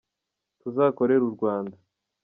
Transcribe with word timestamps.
tuzakorere 0.61 1.23
urwanda 1.27 1.75